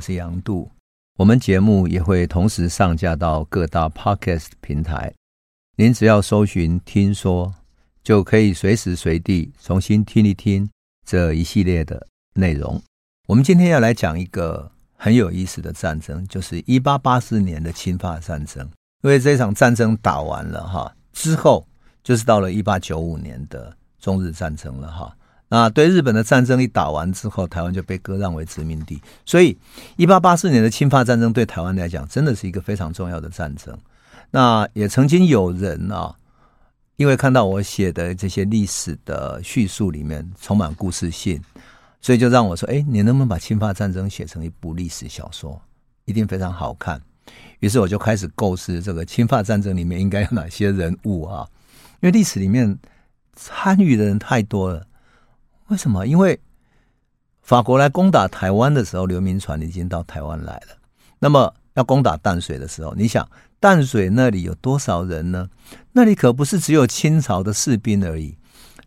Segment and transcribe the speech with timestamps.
[0.00, 0.70] 我是杨度。
[1.18, 5.12] 我们节目也会同时上架到各大 Podcast 平台，
[5.76, 7.54] 您只要搜寻“听说”，
[8.02, 10.66] 就可以随时随地重新听一听
[11.04, 12.80] 这一系列的内容。
[13.28, 18.66] 我们今天要来讲一个很有意思的战争，就是一八八四年的侵华战争。
[19.02, 21.68] 因为这场战争打完了哈，之后
[22.02, 25.14] 就是到了一八九五年的中日战争了哈。
[25.50, 29.02] 啊对日本的战争一打完之后，台湾就被割让为殖民地。
[29.26, 29.58] 所以，
[29.96, 33.76] 一八八四年的侵华战争对台湾来讲，真的是一个非常重要的战争。
[34.30, 36.14] 那也曾经有人啊，
[36.94, 41.42] 因为看到我写的这些历史的叙述里面充满故事性，
[42.00, 45.60] 所以就让我说：“哎，你能不能把侵华战争写成一部历史小说？
[46.04, 47.02] 一定非常好看。”
[47.58, 51.44] 于是我就开始构思这个侵华战争里面应该有哪些人物啊？
[52.00, 52.78] 因为历史里面
[53.34, 54.86] 参与的人太多了。
[55.70, 56.04] 为什么？
[56.04, 56.38] 因为
[57.42, 60.76] 法国来攻打台湾的时候，刘铭传已经到台湾来了。
[61.20, 63.28] 那么要攻打淡水的时候，你想
[63.60, 65.48] 淡水那里有多少人呢？
[65.92, 68.36] 那里可不是只有清朝的士兵而已，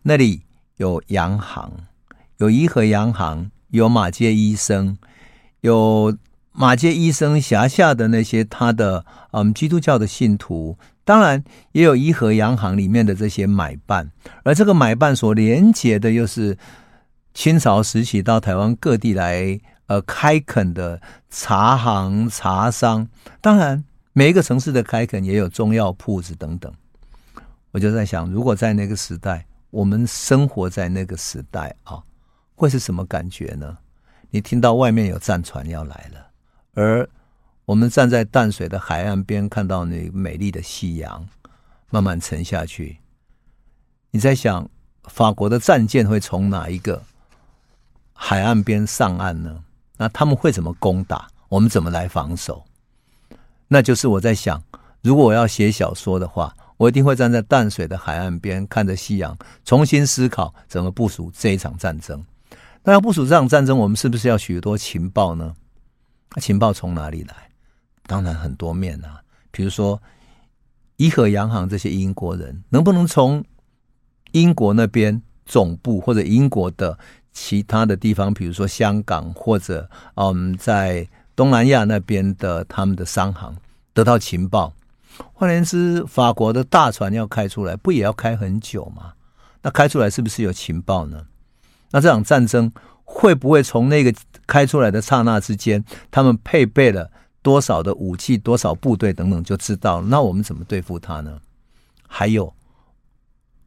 [0.02, 0.42] 那里
[0.76, 1.72] 有洋行，
[2.38, 4.98] 有怡和洋行，有马街医生，
[5.62, 6.18] 有
[6.52, 10.78] 马街医生辖下的那些他的嗯基督教的信徒。
[11.06, 14.12] 当然，也有怡和洋行里面的这些买办，
[14.44, 16.58] 而这个买办所连接的，又是
[17.34, 23.08] 清朝时期到台湾各地来呃开垦的茶行、茶商。
[23.42, 26.72] 当然，每一个城市的开垦也有中药铺子等等。
[27.72, 32.02] 我就在想，如果在那个时代，我们生活在那个时代啊，
[32.56, 33.78] 会是什么感觉呢？
[34.30, 36.28] 你听到外面有战船要来了，
[36.76, 37.10] 而
[37.66, 41.26] 我们站在淡水的海岸边，看到那美丽的夕阳
[41.90, 42.98] 慢慢沉下去。
[44.12, 44.70] 你在想，
[45.06, 47.02] 法国的战舰会从哪一个
[48.12, 49.64] 海岸边上岸呢？
[49.98, 51.30] 那他们会怎么攻打？
[51.48, 52.66] 我们怎么来防守？
[53.70, 54.62] 那就是我在想，
[55.02, 62.26] 如果我要写小说的话，我一定会站在淡水的海岸边，看着夕阳，重新思考怎么部署这一场战争。
[62.84, 65.56] 那要部署这场战争，我们是不是要许多情报呢？
[66.42, 67.36] 情报从哪里来？
[68.06, 69.22] 当然很多面啊，
[69.52, 70.02] 比如说
[70.98, 73.44] 怡和洋行这些英国人，能不能从
[74.32, 76.98] 英国那边总部或者英国的
[77.32, 83.56] 其他的地方，比如说香港或者嗯，在东南亚那边的他们的商行
[83.94, 84.74] 得到情报？
[85.34, 89.14] 换言之，法国的大船要开出来，不也要开很久吗？
[89.62, 91.26] 那开出来是不是有情报呢？
[91.92, 92.72] 那这场战争
[93.04, 94.14] 会不会从那个
[94.46, 97.12] 开出来的刹那之间，他们配备了？
[97.44, 100.02] 多少的武器，多少部队等等，就知道。
[100.02, 101.40] 那我们怎么对付他呢？
[102.08, 102.52] 还有，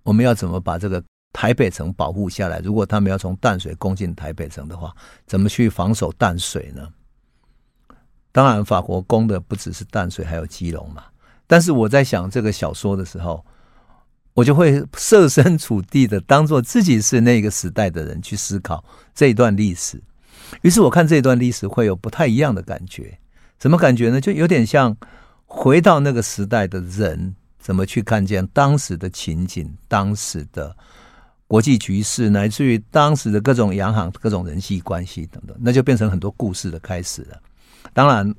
[0.03, 1.01] 我们要怎么把这个
[1.33, 2.59] 台北城保护下来？
[2.61, 4.93] 如果他们要从淡水攻进台北城的话，
[5.27, 6.89] 怎么去防守淡水呢？
[8.33, 11.05] 当然，法国攻的不只是淡水，还有基隆嘛。
[11.47, 13.45] 但是我在想这个小说的时候，
[14.35, 20.03] 我就会设身处地的当做自己是那个时代的人去思考这一段历史。
[20.63, 23.19] 于是我看这段历史会有不太一样的感觉。
[23.59, 24.21] 什么感觉呢？
[24.21, 24.97] 就有点像
[25.45, 30.77] 回到那个时代的人，怎么去看见当时的情景、当时的
[31.47, 37.41] 国际局势，乃至于当时的各种洋行、各种人际关系等等，那就变成很多故事的开始了。
[37.93, 38.35] 当然，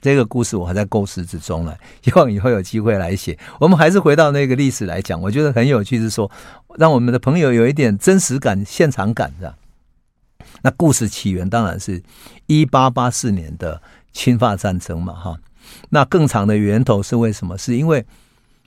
[0.00, 3.38] 这个故事我还在构思之中了，希望以后有机会来写。
[3.60, 6.30] 我们还是回到那个历史来讲，我觉得很有趣，是说
[6.76, 9.54] 让我们的朋友有一点真实感、现场感的。
[10.62, 12.02] 那故事起源当然是
[12.46, 13.80] 一八八四年的。
[14.16, 15.38] 侵华战争嘛，哈，
[15.90, 17.58] 那更长的源头是为什么？
[17.58, 18.02] 是因为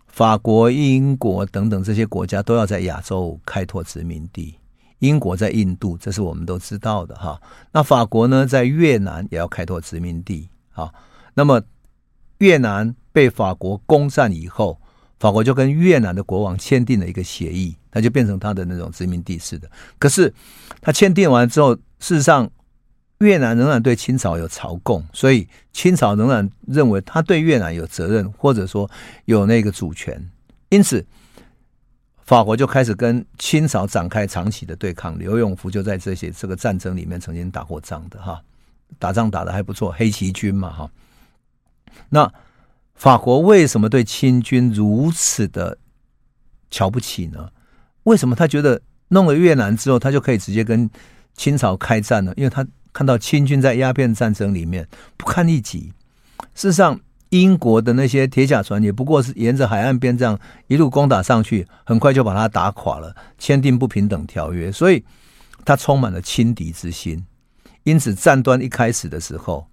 [0.06, 4.54] 法国、英国等等这些国家都要在亚洲开拓殖民地。
[5.00, 7.42] 英国在印度，这是我们都知道的，哈。
[7.72, 10.94] 那法国呢，在越南也要开拓殖民地，啊。
[11.34, 11.60] 那么
[12.38, 14.80] 越南被法国攻占以后，
[15.18, 19.68] 法国就跟越南的国王签订了一个协议，它就变成他的那种殖民地似的。
[19.98, 20.32] 可是
[20.80, 22.48] 他签订完之后，事实上。
[23.20, 28.90] 越南仍然对清朝有朝贡，所以清朝仍然认为他对越南有责任，或者说
[29.26, 30.30] 有那个主权。
[30.70, 31.06] 因此，
[32.24, 35.20] 法国就开始跟清朝展开长期的对抗。
[35.20, 38.42] 刘永福就在这些这个战争里面曾经打过仗的哈，
[38.98, 40.90] 打仗打得还不错，黑旗军嘛哈。
[42.08, 42.32] 那
[42.96, 45.78] 法国为什么对清军如此的
[46.72, 47.50] 瞧不起呢？
[48.04, 50.90] 为什么他觉得弄了越南之后，他就可以直接跟
[51.34, 52.32] 清朝开战呢？
[52.38, 52.66] 因为他。
[52.92, 54.88] 看到清军在鸦片战争里面
[55.18, 55.94] 不堪一击，
[56.56, 57.00] 事实上，
[57.30, 65.04] 英国的那些铁甲船也不过是沿着海岸边这样一路攻打上去，很快就把它打垮了，签订不平等条约，所以
[65.64, 67.24] 他充满了轻敌之心。
[67.84, 69.68] 因此，战端一开始的时候，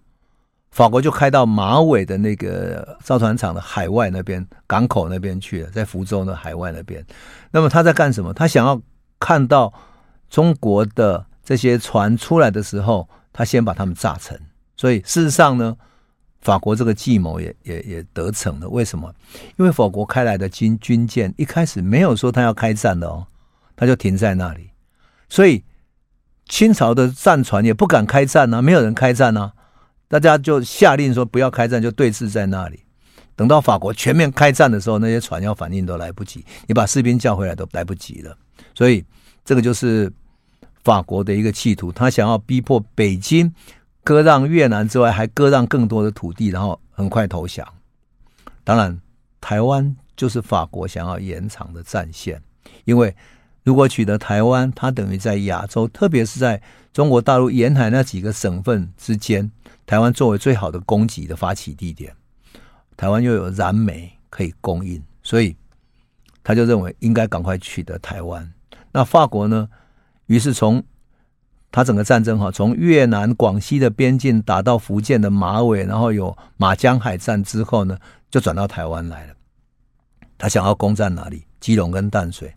[0.71, 7.05] 法国就开到马尾的那个造船厂的海外那边港口那边去了，在福州的海外那边。
[7.51, 8.35] 那么他在干什么？
[8.35, 8.81] 他想要
[9.19, 9.73] 看到
[10.29, 14.39] 中国的这些船出来的时候，他先把他们炸沉。
[14.77, 15.77] 所以事实上呢，
[16.41, 18.69] 法国这个计谋也也也得逞了。
[18.69, 19.15] 为什么？
[19.57, 23.25] 因为法国开来的军军舰一开始没有说他要开战的哦，
[23.77, 24.71] 他就停在那里。
[25.29, 25.63] 所以
[26.49, 29.53] 清朝的战船也不敢开战啊，没有人开战啊。
[30.09, 32.81] 大家就下令说不要开战，就对峙在那里。
[33.37, 38.37] 等到法国全面开战的时候，那些船要反应都来不及，你把士兵叫回来都来不及了。
[38.75, 39.05] 所以
[39.45, 40.11] 这个就是
[40.87, 43.53] 法国的一个企图，他想要逼迫北京
[44.05, 47.67] 割让越南之外，还割让更多的土地，然后很快投降。
[48.63, 49.01] 当然，
[49.41, 52.41] 台湾就是法国想要延长的战线，
[52.85, 53.13] 因为
[53.65, 56.63] 如果取得台湾，它等于在亚洲，特别是在
[56.93, 59.51] 中国大陆沿海那几个省份之间。
[59.87, 62.15] 台湾作为最好的供给的发起地点，
[62.97, 65.57] 台湾又有燃煤可以供应，所以
[66.45, 68.53] 他就认为应该赶快取得台湾。
[68.93, 69.69] 那法国呢？
[70.27, 70.83] 于是从
[71.73, 77.99] 他整个战争哈，从越南广西的边境打到福建的马尾，然后有马江海战之后呢，
[78.31, 79.35] 就转到台湾来了。
[80.39, 81.45] 他想要攻占哪里？
[81.61, 82.55] 基隆跟淡水。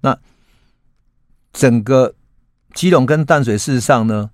[0.00, 0.18] 那
[1.52, 2.14] 整个
[2.74, 4.30] 基隆跟淡水，事实上呢，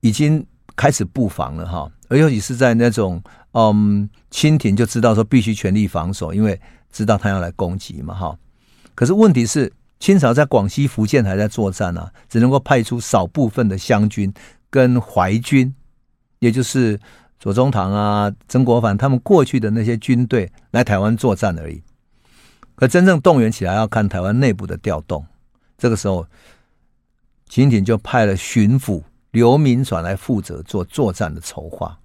[0.00, 0.46] 已经。
[0.78, 3.22] 开始布防了哈，而尤其是在那种
[3.52, 6.60] 嗯，清廷就知道说必须全力防守，因为
[6.92, 8.38] 知道他要来攻击嘛哈。
[8.94, 14.32] 可是问题是，清朝在广西、福建还在作战啊，只能够派出少部分的湘军
[14.70, 15.74] 跟淮军，
[16.38, 16.98] 也就是
[17.38, 21.82] 左宗棠啊、曾国藩他们过去的那些军队来台湾作战而已。
[22.74, 25.24] 可真正动员起来，要看台湾内部的调动。
[25.78, 26.26] 这个时候，
[27.48, 29.02] 清廷就派了巡抚。
[29.32, 31.98] 刘铭传来负责做作战的筹划。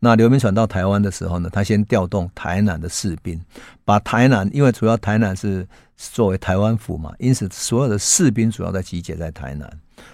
[0.00, 3.40] 那刘铭传到台湾的时候呢，他先调动台南的士兵，
[3.84, 5.66] 把台南，因为主要台南是
[5.96, 9.68] 作为台湾府嘛，因此所有的士兵主要在集结在台南。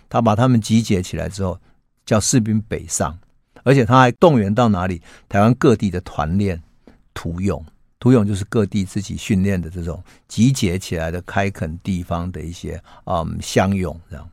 [0.08, 1.60] 他把他们集结起来之后，
[2.06, 3.18] 叫士兵北上，
[3.62, 5.02] 而且他还动员到哪里？
[5.28, 6.62] 台湾各地的团练、
[7.12, 7.62] 土勇，
[7.98, 14.26] 土勇就是各地自己训练的这种集结起来的开垦地方的一些嗯乡勇这样。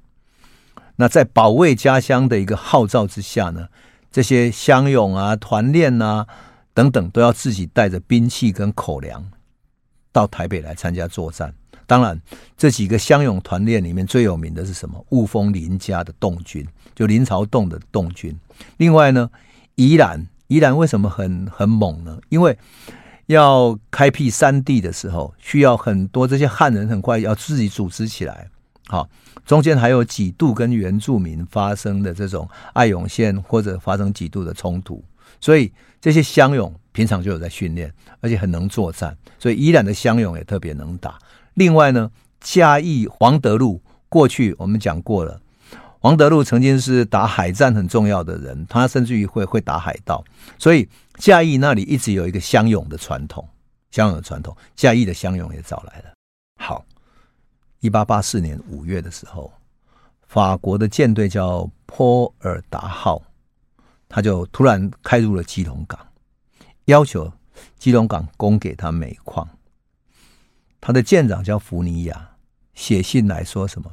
[0.96, 3.68] 那在保卫家乡的一个号召之下呢，
[4.12, 6.28] 这些乡勇啊、团练啊
[6.74, 9.32] 等等，都要自己带着兵器跟口粮
[10.12, 11.54] 到台北来参加作战。
[11.88, 12.22] 当然，
[12.56, 15.06] 这几个乡勇团练里面最有名的是什么？
[15.10, 16.66] 雾峰林家的洞军，
[16.96, 18.38] 就林朝栋的洞军。
[18.78, 19.30] 另外呢，
[19.76, 22.18] 宜兰，宜兰为什么很很猛呢？
[22.30, 22.58] 因为
[23.26, 28.50] 要开辟山地的时候，需要很多这些汉人，很快要自己组织起来。
[28.92, 29.10] 好，
[29.46, 35.02] 中间还有几度跟原住民发生的这种爱永线或者发生几度的冲突，
[35.40, 35.72] 所以
[36.02, 37.90] 这些乡勇平常就有在训练，
[38.20, 41.18] 而且很能作战，所以宜兰的乡勇也特别能打。
[41.54, 42.12] 另外呢，
[42.42, 45.40] 嘉义黄德禄过去我们讲过了，
[46.00, 50.22] 黄德禄曾经是打海战很重要的人，他甚至于会会打海盗，
[50.58, 50.86] 所以
[51.16, 53.48] 嘉义那里一直有一个乡勇的传统，
[53.90, 56.12] 乡勇的传统，嘉义的乡勇也找来了。
[56.60, 56.84] 好。
[57.82, 59.52] 一八八四年五月的时候，
[60.28, 63.24] 法国的舰队叫波尔达号，
[64.08, 66.00] 他就突然开入了基隆港，
[66.86, 67.34] 要求
[67.80, 69.50] 基隆港供给他煤矿。
[70.80, 72.36] 他的舰长叫福尼亚，
[72.76, 73.92] 写信来说什么？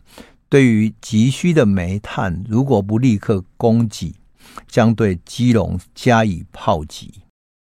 [0.50, 4.14] 对于急需的煤炭，如果不立刻供给，
[4.66, 7.22] 将对基隆加以炮击。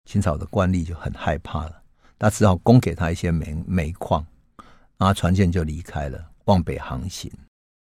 [0.05, 1.81] 清朝的官吏就很害怕了，
[2.19, 4.23] 他只好供给他一些煤煤矿。
[5.01, 7.31] 啊，船舰就离开了，往北航行。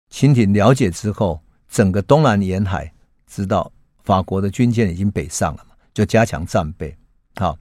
[0.09, 2.91] 清廷了解之后，整个东南沿海
[3.27, 3.71] 知道
[4.03, 6.97] 法国的军舰已经北上了嘛，就加强战备。
[7.37, 7.59] 好，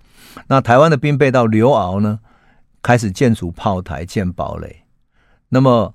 [0.48, 2.18] 那台湾的兵备到刘敖呢，
[2.82, 4.84] 开始建筑炮台、建堡垒。
[5.50, 5.94] 那么，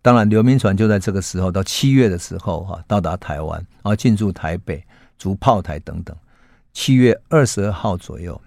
[0.00, 4.80] 当然刘铭传就在这个时候，到七月的时候哈，到达台湾，然后进驻台北，
[5.18, 6.16] 筑炮台等等。
[6.72, 8.40] 七月二十二号左右，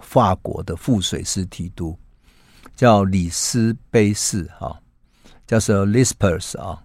[0.00, 1.98] 法国的副水师提督。
[2.80, 4.80] 叫里斯卑士哈，
[5.46, 6.82] 叫做 Lispers 啊。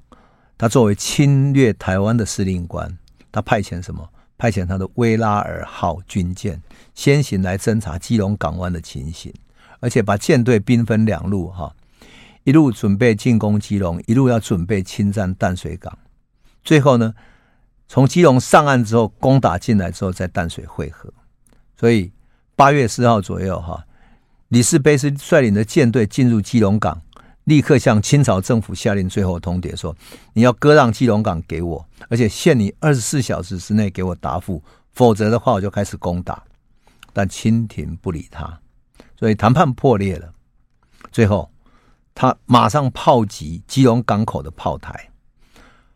[0.58, 2.98] 他作为侵略台湾的司令官，
[3.32, 4.06] 他派遣什么？
[4.38, 6.62] 派遣他的威拉尔号军舰
[6.96, 9.34] 先行来侦察基隆港湾的情形，
[9.80, 11.74] 而且把舰队兵分两路哈，
[12.44, 15.98] 一路准备进攻基隆，一路要准备侵占淡水港。
[16.62, 17.16] 最后呢，
[17.88, 21.10] 从基隆上岸之后，攻打进来之后，在淡水会合。
[21.80, 22.12] 所以
[22.54, 23.82] 八月四号左右哈。
[24.50, 27.02] 里斯卑斯率领的舰队进入基隆港，
[27.46, 29.96] 立刻向清朝政府下令最后通牒说
[30.34, 34.62] ：“你要割让基隆港给我，而且限你二十四小时之内给我答复，
[34.94, 36.44] 否则的话我就开始攻打。
[37.12, 38.60] 但清廷不理他，
[39.18, 40.34] 所以谈判破裂了。
[41.12, 41.50] 最后，
[42.14, 45.10] 他马上炮击基隆港口的炮台，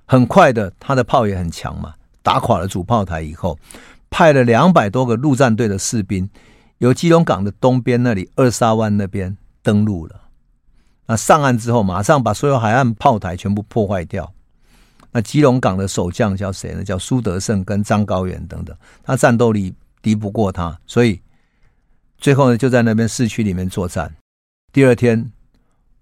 [0.05, 3.59] 很快的，他的炮也很强嘛，打垮了主炮台以后，
[4.09, 6.29] 派了两百多个陆战队的士兵，
[6.79, 10.23] 由基隆港的东边那里二沙湾那边登陆了。
[11.05, 14.33] 那上岸之后，马上把所有海岸炮台全部破坏掉。
[15.11, 16.83] 那基隆港的守将叫谁呢？
[16.83, 21.19] 叫苏德胜跟张高远等等，他战斗力敌不过他，所以
[22.17, 24.15] 最后呢，就在那边市区里面作战。
[24.71, 25.31] 第二天，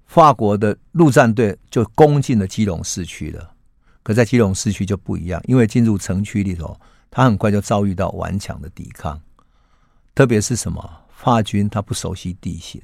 [0.06, 3.54] 法国的陆战队就攻进了基隆市区了。
[4.04, 6.78] 可在基隆市区就不一样，因为进入城区里头，
[7.10, 9.20] 他很快就遭遇到顽强的抵抗。
[10.18, 10.84] 特别是什么？
[11.16, 12.82] 法军他不熟悉地形，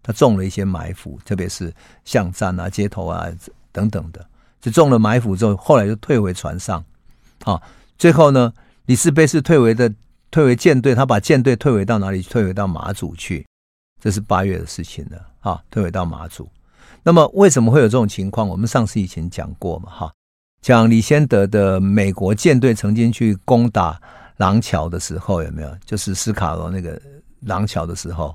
[0.00, 3.26] 他中了一些埋伏，特别是巷战啊、街头啊
[3.72, 4.24] 等等的。
[4.60, 6.84] 就中了埋伏之后，后来就退回船上。
[7.42, 7.60] 啊，
[7.98, 8.52] 最后呢，
[8.86, 9.92] 李士卑是退回的，
[10.30, 12.22] 退回舰队，他把舰队退回到哪里？
[12.22, 13.44] 退回到马祖去。
[14.00, 15.26] 这是八月的事情了。
[15.40, 16.48] 啊，退回到马祖。
[17.02, 18.46] 那么为什么会有这种情况？
[18.46, 20.12] 我们上次以前讲过嘛，哈，
[20.60, 24.00] 讲李先德的美国舰队曾经去攻打
[24.42, 25.70] 廊桥的时候，有没有？
[25.86, 27.00] 就是斯卡罗那个
[27.42, 28.34] 廊桥的时候，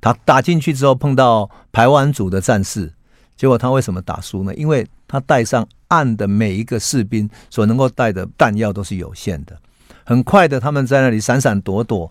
[0.00, 2.92] 他打进去之后碰到排湾族的战士。
[3.36, 4.54] 结果他为什么打输呢？
[4.54, 9.58] 因为他带上岸的每一个士兵所能够带的弹药都是有限的。
[10.04, 12.08] 很快的，他们在那里闪闪躲躲，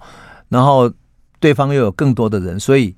[0.50, 0.92] 然后
[1.40, 2.94] 对方又有更多的人，所以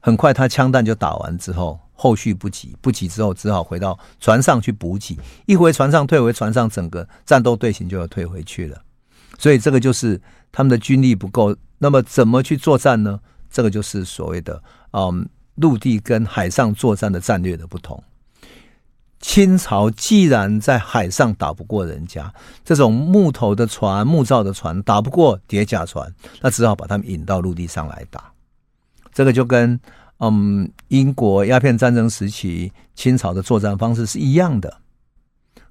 [0.00, 5.18] 很快他枪弹就打完之后，后续不急，不急之后只好回到船上去补给。
[5.44, 8.80] 一回船上，退回船上，整个战斗队形就要退回去了。
[9.38, 11.56] 所以这个就是他们的军力不够。
[11.78, 13.20] 那么怎么去作战呢？
[13.50, 14.62] 这个就是所谓的
[14.92, 15.28] 嗯。
[15.56, 18.04] 陆地跟海上作战的战略的不同，
[19.20, 22.30] 清朝既然在海上打不过人家，
[22.62, 28.30] 这种木头的船、木造的船打不过叠甲船，那只好把他们引到陆地上来打。
[29.14, 29.80] 这个就跟
[30.18, 34.82] 嗯英国鸦片战争时期清朝的作战方式是一样的。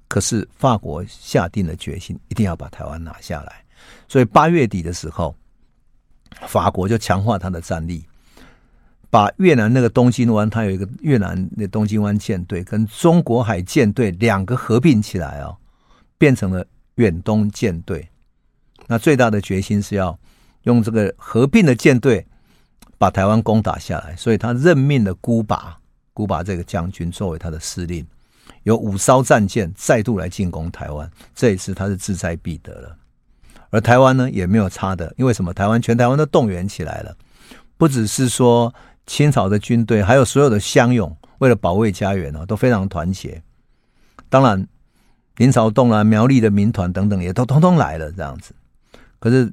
[0.08, 3.64] 可是法国下定了决心，一定要把台湾拿下来，
[4.08, 5.34] 所以八月底的时候，
[6.46, 8.04] 法国就强化他的战力。
[9.08, 15.56] 把越南那个东京湾，它有一个越南那东京湾舰队，跟中国海舰队两个合并起来哦，
[16.18, 18.06] 变成了远东舰队。
[18.88, 20.18] 那最大的决心是要
[20.64, 22.26] 用这个合并的舰队
[22.98, 25.78] 把台湾攻打下来，所以他任命了孤拔，
[26.12, 28.04] 孤拔这个将军作为他的司令，
[28.66, 31.08] 有五艘战舰再度来进攻台湾。
[31.34, 32.96] 这一次他是志在必得了，
[33.70, 35.54] 而台湾呢也没有差的，因为什么？
[35.54, 37.16] 台湾全台湾都动员起来了，
[37.78, 38.74] 不只是说。
[39.08, 43.40] 清朝的军队还有所有的乡勇，为了保卫家园啊，都非常团结。
[44.28, 44.66] 当然，
[45.36, 48.52] 林朝栋啊、苗栗的民团等等，也都通通来了这样子。
[49.20, 49.52] 可是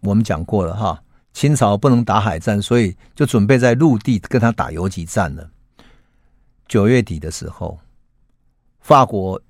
[0.00, 1.00] 我们讲过了哈，
[1.32, 5.48] 清朝不能打海战，所以就准备在陆地跟他打游击战了。
[6.66, 7.78] 九月底的时候，
[8.84, 9.40] 法国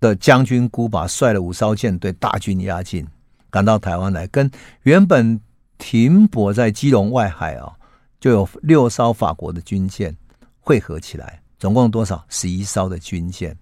[0.00, 3.06] 的将军孤拔率了五艘舰队大军压境，
[3.50, 4.50] 赶到台湾来，跟
[4.84, 5.38] 原本
[5.76, 7.70] 停泊在基隆外海啊。
[8.18, 10.16] 就有六艘法国的军舰
[10.58, 12.24] 汇合起来，总共多少？
[12.30, 13.54] 十一艘的军舰，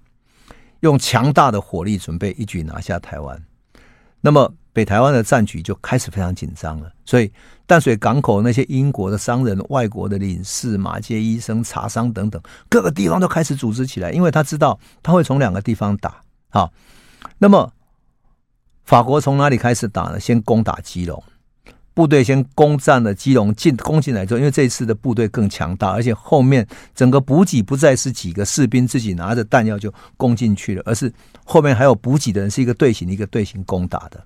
[0.80, 3.42] 用强大的火力准备一举拿下台湾。
[4.20, 6.90] 那么北台湾的战局就开始非常紧张了。
[7.04, 7.30] 所以
[7.66, 16.20] 淡水港口那些英国的商人、外国的领事、马街医生、茶商等等，各个地方都开始组织起来，因为他知道他会从两个地方打。
[16.48, 16.72] 好，
[17.38, 17.72] 那么
[18.84, 20.18] 法国从哪里开始打呢？
[20.18, 21.22] 先攻打基隆。
[21.92, 31.12] 部队先攻占了基隆，进攻进来之后，因为这一次的部队更强大，而且后面整个补给不再是几个士兵自己拿着弹药就攻进去了，而是
[31.44, 34.24] 后面还有补给的人，是一个队形一个队形攻打的。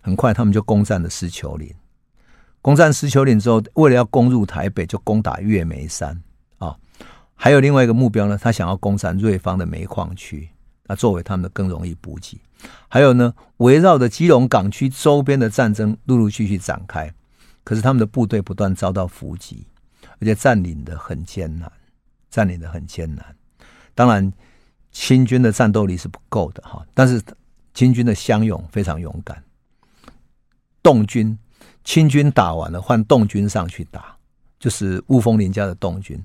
[0.00, 1.74] 很快，他们就攻占了狮球岭。
[2.62, 6.22] 攻占狮球岭之后，为了要攻入台北，就攻打月眉山
[6.58, 6.76] 啊。
[7.34, 10.50] 还有另外一个目标呢，他想要攻占瑞芳的煤矿区，
[10.86, 12.40] 那作为他们的更容易补给。
[12.88, 17.10] 还有呢，围绕着基隆港区周边的战争陆陆续续展开，
[17.64, 19.66] 可是他们的部队不断遭到伏击，
[20.20, 21.72] 而且占领的很艰难，
[22.30, 23.24] 占领的很艰难。
[23.94, 24.30] 当然，
[24.92, 27.22] 清军的战斗力是不够的哈，但是
[27.72, 29.42] 清军的乡勇非常勇敢。
[30.82, 31.38] 洞军，
[31.84, 34.16] 清军打完了，换洞军上去打，
[34.58, 36.22] 就是雾峰林家的洞军。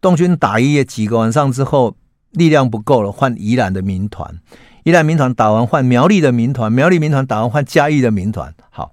[0.00, 1.96] 洞军打一夜几个晚上之后，
[2.30, 4.40] 力量不够了，换宜兰的民团。
[4.84, 8.52] 宜兰民团打完换苗栗的民团，苗栗民团打完换嘉义的民团。
[8.70, 8.92] 好，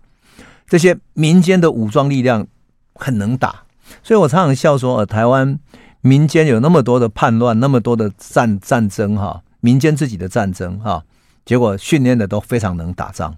[0.67, 2.45] 这些民间的武装力量
[2.93, 3.63] 很能打，
[4.03, 5.59] 所以我常常笑说，呃，台湾
[6.01, 11.03] 民间有那么多的叛乱，那么多的战战争哈，民间自己的战争哈，
[11.43, 13.35] 结果训练的都非常能打仗。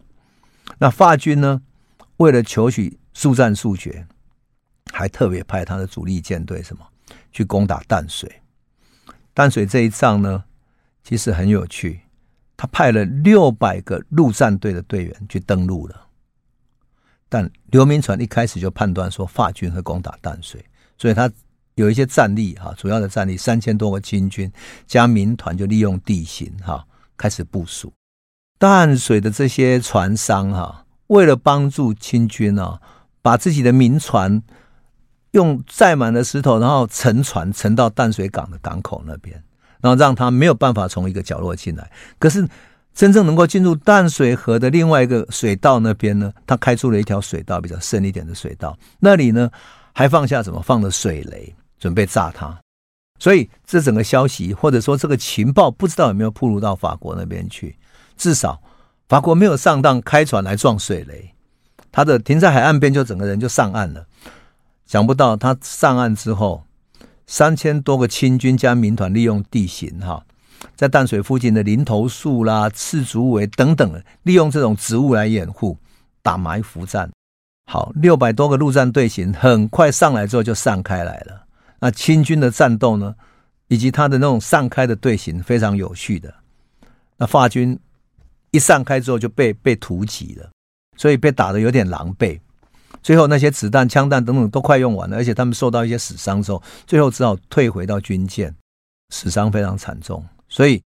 [0.77, 1.61] 那法军呢，
[2.17, 4.07] 为了求取速战速决，
[4.91, 6.85] 还特别派他的主力舰队什么
[7.31, 8.31] 去攻打淡水。
[9.33, 10.43] 淡水这一仗呢，
[11.03, 12.01] 其实很有趣，
[12.57, 16.07] 他派了六百个陆战队的队员去登陆了。
[17.29, 20.63] 但刘铭传一开始就判断说法军会攻打淡水，
[20.97, 21.31] 所以他
[21.75, 24.51] 有一些战力哈，主要的战力三千多个清军
[24.85, 26.85] 加民团就利用地形哈
[27.15, 27.93] 开始部署。
[28.61, 32.79] 淡水的这些船商哈，为了帮助清军啊，
[33.23, 34.43] 把自己的民船
[35.31, 39.43] 用载满了石头，然后沉船沉到淡水港的港口那边，
[39.81, 41.91] 然后让他没有办法从一个角落进来。
[42.19, 42.47] 可是。
[42.93, 48.77] 真正能够进入淡水河的另外一个水道那边呢，他开出了一条水道，比较深一点的水道。
[48.99, 49.49] 那里呢，
[49.93, 50.61] 还放下什么？
[50.61, 52.59] 放了水雷，准备炸他。
[53.17, 57.77] 所以这整个消息或者说这个情报，不知道有没有暴露到法国那边去。
[58.21, 58.61] 至少
[59.09, 61.33] 法国没有上当，开船来撞水雷。
[61.91, 64.05] 他的停在海岸边，就整个人就上岸了。
[64.85, 66.63] 想不到他上岸之后，
[67.25, 70.23] 三千多个清军加民团利用地形，哈。
[70.75, 75.75] 在淡水附近的林头树啦、赤竹围等等，利用这种植物来掩护，
[76.21, 77.09] 打埋伏战。
[77.71, 81.45] 好，六百多个陆战队形很快上来之后就散开来了。
[81.79, 83.15] 那清军的战斗呢，
[83.69, 86.31] 以及他的那种散开的队形非常有序的。
[87.17, 87.79] 那法军
[88.51, 90.49] 一散开之后就被被突击了，
[90.97, 92.39] 所以被打得有点狼狈。
[93.01, 98.53] 最后那些子弹、枪弹等等都快用完了，而且他们受到一些死伤之后，最后只好退回到军舰，
[99.09, 100.23] 死伤非常惨重。
[100.49, 100.83] 所以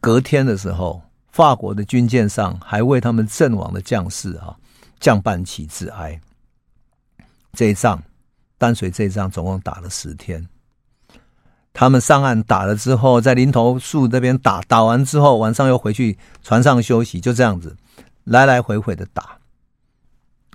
[0.00, 4.54] 隔天的时候，法国的军舰上还为他们阵亡的将士啊
[5.00, 6.20] 降半旗致哀。
[7.54, 8.00] 这一仗，
[8.58, 10.46] 淡水这一仗总共打了十天。
[11.78, 17.76] 他们上岸打了之后，在林头树那边打，打完之后晚上又回去船上休息，就这样子
[18.24, 19.36] 来来回回的打。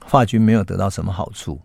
[0.08, 1.62] 法军没有得到什么好处，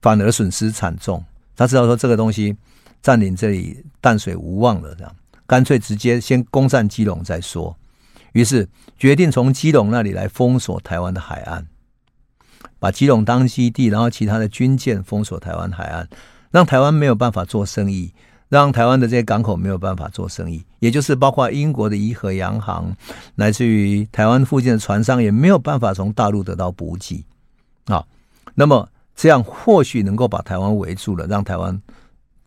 [0.00, 1.24] 反而损失惨重。
[1.56, 2.56] 他知道说这个东西
[3.02, 5.12] 占领这里淡水无望了，这样。
[5.48, 7.76] 干脆直接先攻占基隆再说，
[8.34, 11.66] 于是决定从基隆那里来封锁台湾的海岸，
[12.78, 16.08] 把基隆当基地，然后其他的军舰封锁台湾海岸，
[16.52, 18.14] 让台湾没有办法做生意，
[18.48, 22.94] 让台湾的这些港口没有办法做生意，也就是包括英国的怡和洋行，
[23.34, 27.24] 来自于台湾附近的船商也没有办法从大陆得到补给
[27.86, 28.06] 啊。
[28.54, 31.80] 那么这样或许能够把台湾围住了，让台湾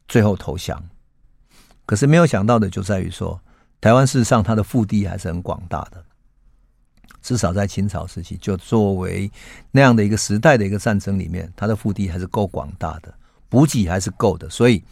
[0.08, 0.82] 最后投降。
[1.86, 3.42] 可是没有想到的就在于说，
[3.82, 6.04] 台湾事实上它的腹地还是很广大的，
[7.22, 9.30] 至少在清朝时期，就作为
[9.72, 13.14] 那样的一个时代的一个战争里面，它的腹地还是够广大的，
[13.50, 14.84] 补给还是够的，所以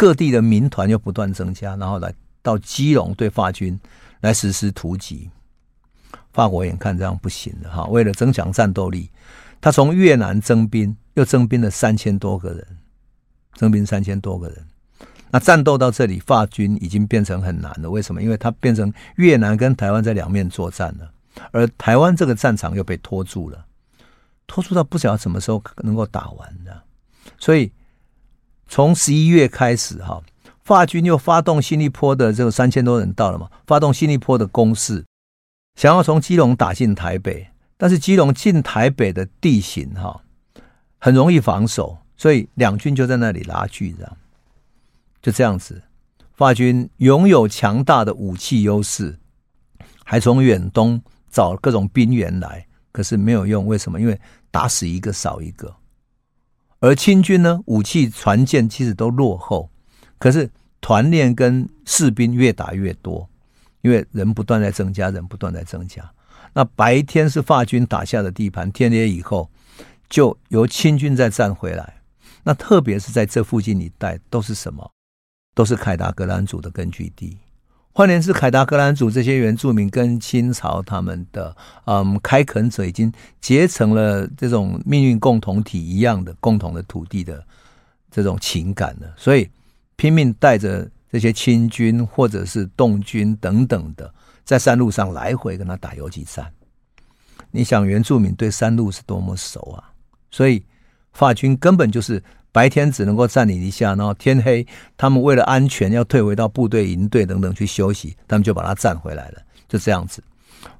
[0.00, 2.10] 各地的民团又不断增加，然后来
[2.40, 3.78] 到基隆对法军
[4.20, 5.28] 来实施突击。
[6.32, 9.10] 法国眼看这样不行了哈，为了增强战斗力，
[9.60, 12.66] 他从越南征兵，又征兵了三千多个人，
[13.56, 14.66] 征兵三千多个人。
[15.30, 17.90] 那战斗到这里，法军已经变成很难了。
[17.90, 18.22] 为什么？
[18.22, 21.12] 因为他变成越南跟台湾在两面作战了，
[21.50, 23.66] 而台湾这个战场又被拖住了，
[24.46, 26.82] 拖住到不晓得什么时候能够打完的。
[27.38, 27.70] 所以
[28.70, 30.22] 从十一月开始，哈，
[30.62, 35.04] 法军又发动新力坡的这个三千多人到了嘛，发动新力坡的攻势，
[35.74, 40.22] 想要从基隆打进台北，但是基隆进台北的地形哈
[40.98, 44.16] 很容易防守，所以两军就在那里拉锯，这样。
[45.20, 45.82] 就这样子，
[46.34, 49.18] 法军拥有强大的武器优势，
[50.04, 53.66] 还从远东找各种兵员来，可是没有用。
[53.66, 54.00] 为什么？
[54.00, 54.16] 因为
[54.52, 55.74] 打死一个少一个。
[56.80, 59.70] 而清军呢，武器、船舰其实都落后，
[60.18, 63.28] 可是团练跟士兵越打越多，
[63.82, 66.10] 因为人不断在增加，人不断在增加。
[66.54, 69.48] 那白天是法军打下的地盘，天黑以后
[70.08, 72.02] 就由清军再占回来。
[72.42, 74.90] 那特别是在这附近一带，都是什么？
[75.54, 77.36] 都是凯达格兰族的根据地，
[77.92, 81.54] 换言之，凯达格兰族这些原住民跟清朝他们的
[81.86, 87.44] 嗯开垦者已经结成了这种命运共同体一样的共同的土地的
[88.10, 89.50] 这种情感了，所以
[89.96, 94.12] 拼命带着这些清军或者是动军等等的，
[94.44, 96.50] 在山路上来回跟他打游击战。
[97.50, 99.90] 你想，原住民对山路是多么熟啊！
[100.30, 100.64] 所以
[101.12, 102.22] 法军根本就是。
[102.52, 109.42] 白天只能够占领一下，然后天黑，他们为了安全要退回到部队营队等等去休息，他们就把它占回来了。
[109.68, 110.22] 就这样子，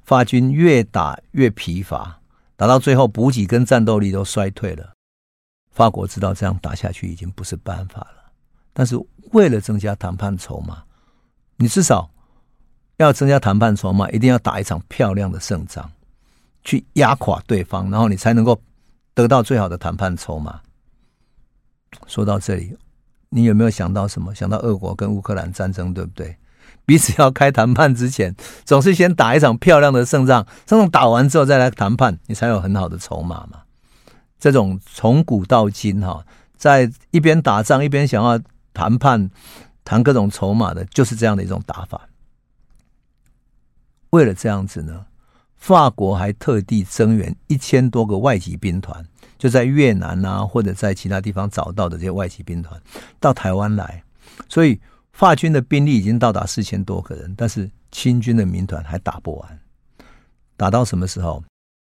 [0.03, 2.19] 法军越打越疲乏，
[2.55, 4.91] 打到最后补给跟战斗力都衰退了。
[5.71, 8.31] 法国知道这样打下去已经不是办法了，
[8.73, 8.95] 但是
[9.31, 10.83] 为了增加谈判筹码，
[11.55, 12.09] 你至少
[12.97, 15.89] 要增加谈判筹码，一定要打一场漂亮的胜仗。
[16.63, 18.61] 去压垮对方，然后你才能够
[19.15, 20.61] 得到最好的谈判筹码。
[22.07, 22.77] 说到这里，
[23.29, 24.33] 你有没有想到什么？
[24.33, 26.37] 想到俄国跟乌克兰战争，对不对？
[26.85, 33.61] 彼此要开谈判之前，总是先打一场漂亮的胜仗，胜仗打完之后再来谈判，你才有很好的筹码嘛。
[34.39, 36.25] 这种从古到今哈，
[36.57, 38.39] 在一边打仗一边想要
[38.73, 39.29] 谈判、
[39.85, 42.09] 谈各种筹码的，就是这样的一种打法。
[44.09, 45.05] 为了这样子呢，
[45.55, 49.05] 法国还特地增援一千多个外籍兵团，
[49.41, 52.79] 就在越南啊，或者在其他地方找到的这些外籍兵团
[53.19, 54.03] 到台湾来，
[54.47, 54.79] 所以。
[55.13, 59.59] 法军的兵力已经到达四千多个人，但是清军的民团还打不完。
[60.55, 61.43] 打到什么时候？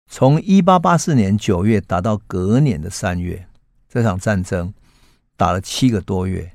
[0.08, 3.48] 从一八八四年九月打到隔年的三月，
[3.88, 4.72] 这场战争
[5.36, 6.52] 打了七个多月，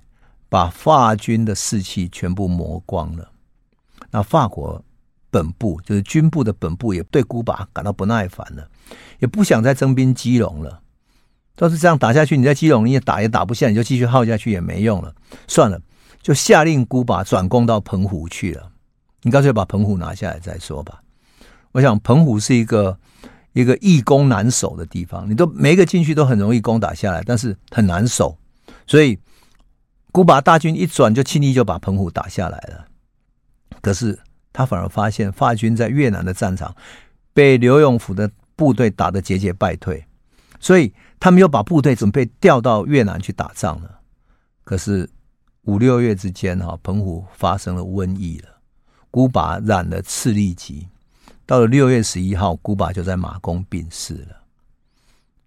[0.47, 3.29] 把法军的士气全部磨光了。
[4.09, 4.81] 那法国
[5.33, 8.69] 本部就是军部的本部，也对孤拔感到不耐烦了，
[9.17, 10.81] 也不想再征兵基隆了。
[11.55, 15.15] 都是这样打下去，你在基隆你也打也打不下，你就继续耗下去也没用了，
[15.47, 15.81] 算了。
[16.21, 18.71] 就下令孤拔转攻到澎湖去了，
[19.23, 21.01] 你干脆把澎湖拿下来再说吧。
[21.71, 22.97] 我想澎湖是一个
[23.53, 28.37] 一个易攻难守的地方，你都每一个进去都很容易攻打下来，但是很难守。
[28.87, 29.19] 所以
[30.11, 32.85] 孤拔大军一转，就轻易就把澎湖打下来了。
[33.81, 34.17] 可是
[34.53, 36.73] 他反而发现法军在越南的战场
[37.33, 40.05] 被刘永福的部队打得节节败退，
[40.59, 43.99] 所以他们又把部队准备调到越南去打仗了。
[44.63, 45.09] 可是。
[45.65, 48.49] 五六月之间，哈，澎湖发生了瘟疫了，
[49.09, 50.89] 孤拔染了赤痢疾。
[51.45, 54.43] 到了六月十一号，孤拔就在马公病逝了。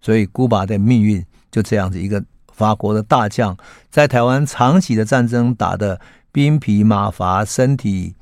[0.01, 3.55] 所以，孤拔的命运就这样子，一个法国的大将，
[3.91, 8.15] 在台湾长期的战争打得兵疲马乏，身体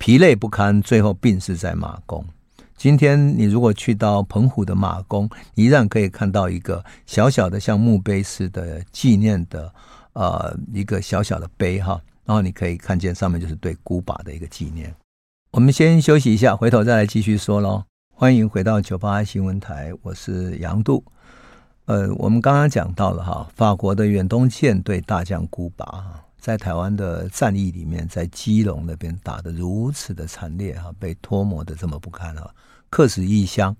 [0.00, 2.24] 疲累不堪，最后病逝在马公。
[2.74, 9.70] 今天，你如果去到澎湖的马公，依然可以看到一个小小的像墓碑似的纪念的。
[10.14, 14.92] 呃，一个小小的碑哈，然后你可以看见上面就是对孤拔的一个纪念。
[15.52, 17.84] 我们先休息一下，回头再来继续说喽。
[18.12, 21.04] 欢迎回到九八新闻台，我是杨度。
[21.84, 25.86] 呃，我们刚刚讲到了哈，法国的远东舰队大将孤拔
[26.40, 32.52] 在台湾的战役里面，在基隆那边打得如此的惨烈哈，被脱模的这么不堪哈，
[32.88, 33.76] 客死异乡。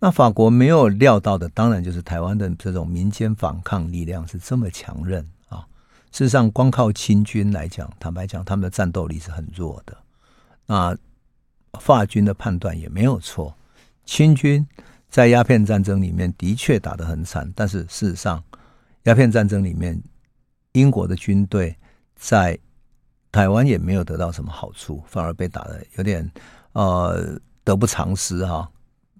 [0.00, 5.64] 那法国没有料到的，当然就是台湾的这种民间反抗力量是这么强韧啊。
[6.10, 9.96] 事实上，光靠清军来讲，坦白讲，他们的战斗力是很弱的。
[10.66, 10.96] 那
[11.80, 13.56] 法军的判断也没有错，
[14.04, 14.66] 清军
[15.08, 18.42] 在鸦片战争里面的确打得很惨，但是事实上，
[19.04, 20.02] 鸦片战争里面，
[20.72, 21.74] 英国的军队
[22.26, 22.58] 在
[23.30, 26.30] 台湾也没有得到什么好处，反而被打的有点
[26.72, 28.70] 呃得不偿失哈，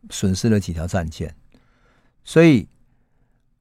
[0.09, 1.35] 损失了几条战舰。
[2.25, 2.67] 所以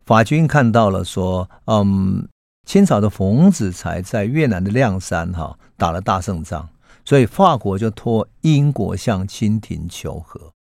[0.06, 2.28] 法军看到了说，嗯。
[2.66, 6.70] 清朝的冯子才在越南的谅山哈打了大胜仗，
[7.04, 10.54] 所以法国就托英国向清廷求和。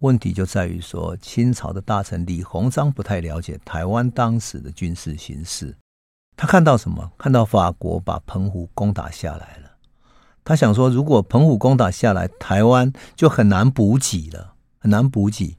[0.00, 5.72] 问题就在于说，清朝的大臣李鸿章不太了解台湾当时的军事形势。
[6.36, 7.10] 他看到什么？
[7.16, 9.70] 看到法国把澎湖攻打下来了。
[10.44, 15.56] 他想说，如果澎湖攻打下来，台湾就很难补给了，很难补给。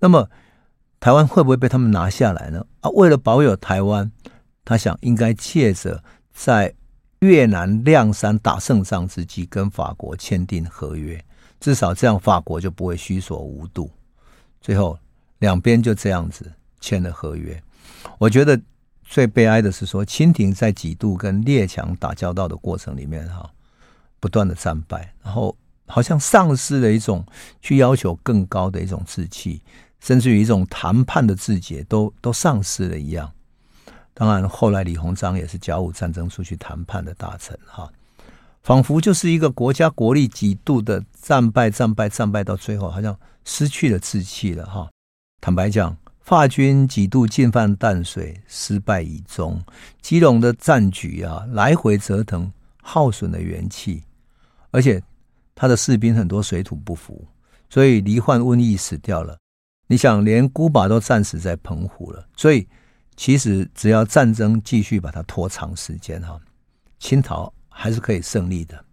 [0.00, 0.28] 那么，
[0.98, 2.66] 台湾会不会被他们拿下来呢？
[2.80, 4.10] 啊，为了保有台湾。
[4.66, 6.74] 他想，应该借着在
[7.18, 11.22] 越南谅山打胜仗之际，跟法国签订合约，
[11.60, 13.90] 至少这样法国就不会虚索无度。
[14.62, 14.98] 最后，
[15.40, 17.62] 两边就这样子签了合约。
[18.18, 18.58] 我觉得
[19.14, 23.48] 最悲哀的是说，清廷在几度跟列强打交道的过程里面，哈，
[24.18, 27.24] 不断的战败，然后好像丧失了一种
[27.60, 29.62] 去要求更高的一种志气，
[30.00, 33.30] 甚至于一种谈判的志节都都丧失了一样。
[34.14, 37.88] 当然，后来李鸿章也是甲午战争出去谈判的大臣，哈，
[38.64, 44.90] 仿佛就是一个国家国力几度的战败、战败、战败，到最后好像失去了志气了，哈。
[45.40, 49.62] 坦白讲，法军几度进犯淡水，失败已终，
[50.02, 52.50] 基隆的战局啊，来回折腾，
[52.82, 54.02] 耗损了元气，
[54.70, 55.00] 而且
[55.54, 57.24] 他的士兵很多水土不服，
[57.70, 59.38] 所以罹患瘟疫死掉了。
[59.86, 62.66] 你想，连孤拔都战死在澎湖了，所以。
[63.16, 66.36] 其实只要战争继续把它拖长时间哈，
[66.98, 68.84] 清朝还是可以胜利的。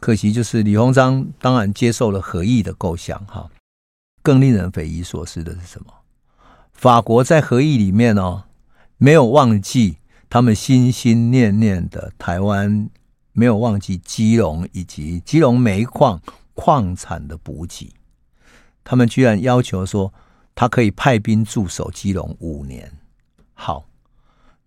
[0.00, 3.46] 可惜就是李鸿章当然接受了和议的构想哈，
[4.22, 5.92] 更令人匪夷所思的是什么？
[6.84, 8.42] 法国在和议里面哦，
[8.98, 9.96] 没有忘记
[10.28, 12.90] 他们心心念念的台湾，
[13.32, 16.20] 没有忘记基隆以及基隆煤矿
[16.52, 17.90] 矿产的补给。
[18.84, 20.12] 他们居然要求说，
[20.54, 22.92] 他可以派兵驻守基隆五年。
[23.54, 23.86] 好，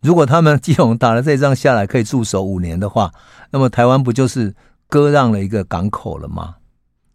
[0.01, 3.13] 如果他们基隆打了这仗下来可以驻守五年的话，
[3.51, 4.55] 那么台湾不就是
[4.87, 6.55] 割让了一个港口了吗？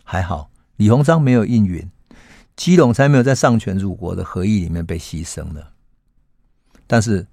[0.04, 1.90] 还好，李鸿章没有应允，
[2.56, 5.70] 基隆才没有在丧权辱国的合议里面被牺牲了。
[6.86, 7.26] 但是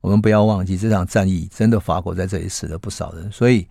[0.00, 3.30] 我们不要忘记，这场战役真的法国在这里死了不少人。
[3.32, 3.66] 所以，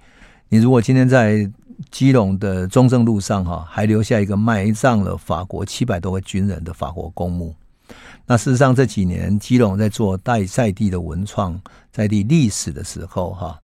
[0.49, 1.49] 你如果今天在
[1.91, 7.55] 基隆的中正路上哈，还留下一个埋葬了法国七百多个军人的法国公墓，
[8.25, 11.59] 那事实上这几年基隆在做带在地的文创、
[11.91, 13.59] 在地历史的时候哈，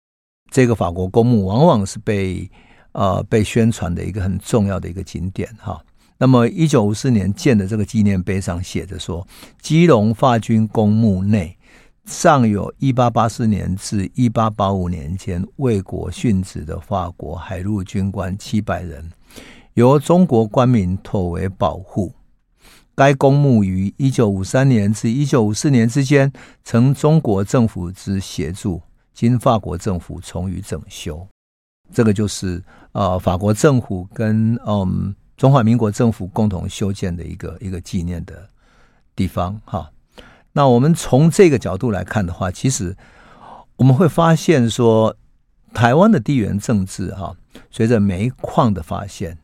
[0.50, 2.48] 这个法国公墓往往是被
[2.92, 5.82] 呃被宣传的一个很重要的一个景点哈。
[6.16, 9.26] 那么，一九五四年建的这个纪念碑上写着说
[9.60, 11.58] ：“基隆法军公墓内
[12.04, 19.10] 尚有一八八四年至一八八五年间为国殉职的法国海陆军官七百人，
[19.74, 22.14] 由中国官民妥为保护。
[22.94, 28.80] 该公墓于一九五三年至一九五四年之间，承中国政府之协助，
[29.12, 31.26] 经法国政府重予整修。”
[31.92, 35.12] 这个就是呃，法国政府跟嗯。
[35.44, 38.48] 中华民国政府共同修建的一个一个纪念的
[39.14, 39.90] 地方，哈。
[40.52, 42.96] 那我们从这个角度来看的话，其实
[43.76, 45.14] 我们会发现说，
[45.74, 47.36] 台湾的地缘政治，哈，
[47.70, 49.36] 随着煤矿的发现，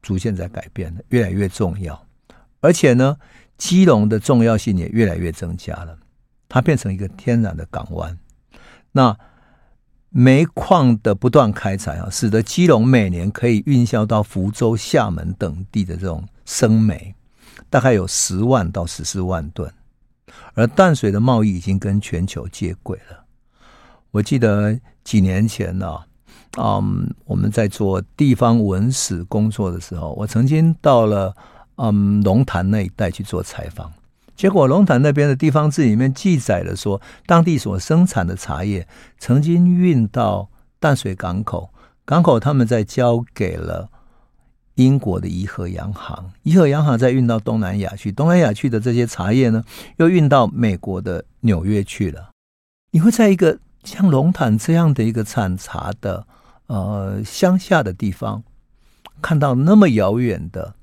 [0.00, 2.06] 逐渐在改变了，越来越重要。
[2.60, 3.18] 而且呢，
[3.58, 5.98] 基隆的重要性也越来越增加了，
[6.48, 8.18] 它变成一个天然的港湾。
[8.92, 9.14] 那
[10.10, 17.14] 煤矿的不断开采啊，使得基隆每年可以运销到福州、厦门等地的这种生煤，
[17.68, 19.70] 大概有十万到十四万吨。
[20.54, 23.24] 而淡水的贸易已经跟全球接轨了。
[24.10, 25.98] 我记得几年前呢，
[26.58, 31.34] 嗯，我们在做地方文史工作的时候，我曾经到了
[31.76, 33.92] 嗯龙潭那一带去做采访。
[34.38, 38.86] 结果龙潭那边的地方志里面记载了说，当地所生产的茶叶
[39.18, 40.48] 曾经运到
[40.78, 41.70] 淡水港口，
[42.04, 43.90] 港口他们再交给了
[44.76, 49.64] 英国的怡和洋行，怡和洋行再运到东南亚去，东南亚去的这些茶叶呢，
[49.96, 52.30] 又运到美国的纽约去了。
[52.92, 56.24] 你会在一个像龙潭这样的一个产茶的
[56.68, 58.44] 呃乡下的地方，
[59.20, 60.76] 看到那么遥远的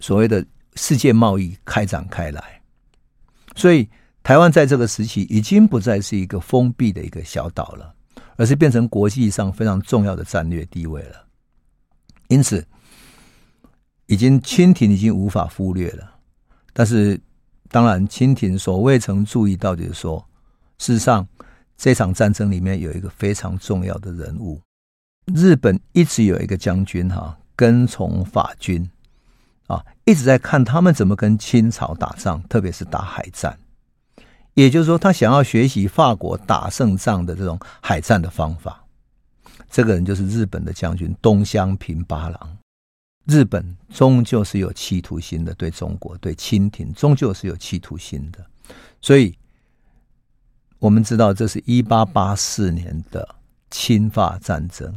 [0.00, 0.44] 所谓的。
[0.74, 2.62] 世界贸易开展开来，
[3.54, 3.88] 所以
[4.22, 7.94] 台湾在这个时期已经不再是一个封闭的一个小岛了，
[8.36, 11.26] 而是变成国际上非常重要的战略地位了。
[12.28, 12.66] 因此，
[14.06, 16.14] 已经清廷已经无法忽略了。
[16.72, 17.20] 但是，
[17.68, 20.26] 当然，清廷所未曾注意到就是说，
[20.78, 21.28] 事实上，
[21.76, 24.58] 这场战争里面有一个非常重要的人物，
[25.34, 28.88] 日本一直有一个将军哈，跟从法军。
[30.04, 33.56] 一直在看他们怎么跟清朝打仗，特别是打海战。
[34.54, 38.84] 也就是说，他想要学习法国打胜仗的这种海战的方法。
[39.70, 42.58] 这个人就是日本的将军东乡平八郎。
[43.26, 48.44] 日本终究是有企图心的，对中国、对清廷，终究是有企图心的。
[49.00, 49.32] 所以，
[50.80, 53.36] 我们知道这是一八八四年的
[53.70, 54.92] 侵法战争，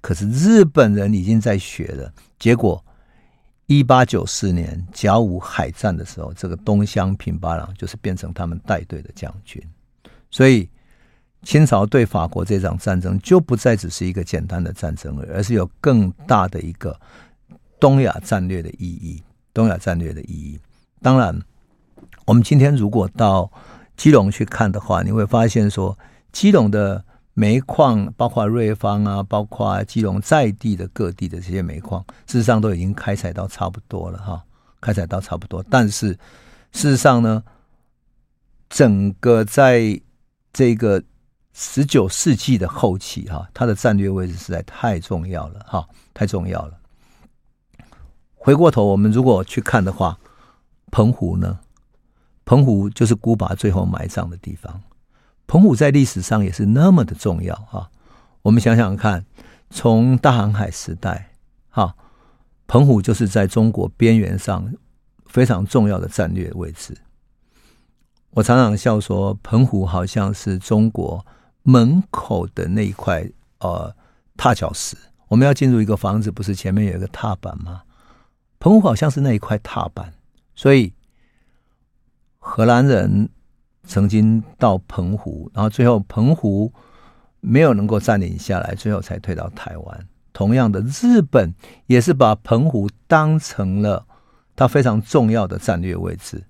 [0.00, 2.84] 可是日本人已经在学了，结果。
[3.68, 9.62] 一八九四年甲午海战的时候，这个东乡平八郎就是变成他们带队的将军，
[10.30, 10.66] 所以
[11.42, 16.98] 清朝对法国这场战争就不再只是一个简单的战争了，而是有更大的一个
[17.78, 19.22] 东亚战略的意义。
[19.52, 20.58] 东亚战略的意义，
[21.02, 21.38] 当然，
[22.24, 23.50] 我们今天如果到
[23.98, 25.98] 基隆去看的话，你会发现说
[26.32, 27.04] 基隆的。
[27.38, 34.44] 煤矿包括瑞芳啊，包括基隆在地的各地的这些煤矿，事实上都已经开采到差不多了哈，
[34.80, 35.64] 开采到差不多。
[35.70, 36.08] 但是
[36.72, 37.40] 事实上呢，
[38.68, 40.00] 整个在
[40.52, 41.00] 这个
[41.52, 46.76] 十九世纪的后期哈，它的战略位置实在太重要了哈，太重要了。
[48.34, 50.18] 回过头，我们如果去看的话，
[50.90, 51.60] 澎湖呢，
[52.44, 54.82] 澎湖就是孤拔最后埋葬的地方。
[55.48, 57.90] 澎湖在历史上也是那么的重要哈，
[58.42, 59.24] 我们想想看，
[59.70, 61.30] 从大航海时代
[61.70, 61.96] 哈，
[62.66, 64.70] 澎湖就是在中国边缘上
[65.24, 66.94] 非常重要的战略位置。
[68.32, 71.24] 我常常笑说，澎湖好像是中国
[71.62, 73.26] 门口的那一块
[73.60, 73.96] 呃
[74.36, 74.98] 踏脚石。
[75.28, 77.84] 我们要进入一个房子，不是前面有一个踏板吗？
[78.58, 80.12] 澎湖好像是那一块踏板，
[80.54, 80.92] 所以
[82.38, 83.30] 荷兰人。
[83.88, 86.70] 曾经到澎湖，然后最后澎湖
[87.40, 90.06] 没有能够占领下来，最后才退到台湾。
[90.32, 91.52] 同样的，日本
[91.86, 94.06] 也是把澎湖当成了
[94.54, 96.44] 它非常重要的战略位置。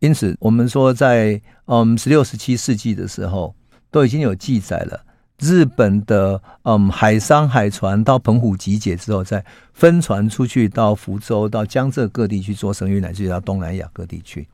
[0.00, 3.54] 因此，我们说在嗯十六、十七世纪的时候，
[3.90, 5.04] 都已经有记载了。
[5.38, 14.48] 日本的嗯海商海船到澎湖集结之后，再分船出去到福州、到江浙各地去做生意，乃至于到东南亚各地去。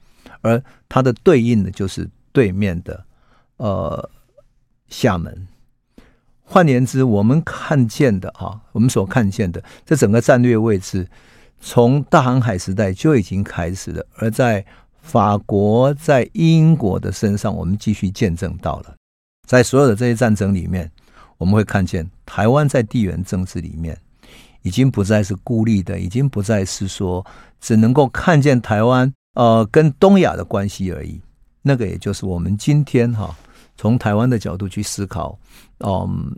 [0.45, 3.05] 而它的对应的就是对面的
[3.57, 4.11] 呃
[4.89, 5.49] 厦门。
[6.43, 11.09] 换言之，我们看见的啊，我们所看见的这整个战略位置，
[11.59, 14.07] 从大航海时代就已经开始了。
[14.19, 14.65] 而在
[15.01, 18.95] 法国、在英国的身上，我们继续见证到了。
[19.49, 20.91] 在所有的这些战争里面，
[21.39, 23.99] 我们会看见台湾在地缘政治里面
[24.63, 27.25] 已经不再是孤立的，已经不再是说
[27.59, 31.21] 只能够看见台湾呃跟东亚的关系而已。
[31.63, 33.37] 那个也就是我们今天哈
[33.77, 35.39] 从台湾的角度去思考，
[35.79, 36.35] 嗯，